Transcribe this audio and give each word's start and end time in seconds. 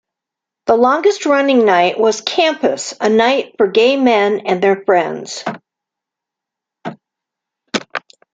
Its 0.65 0.79
longest-running 0.79 1.63
night 1.63 1.99
was 1.99 2.21
"Campus", 2.21 2.95
a 2.99 3.07
night 3.07 3.53
"for 3.57 3.67
gay 3.67 3.97
men 3.97 4.39
and 4.47 4.59
their 4.59 4.83
friends". 4.83 5.43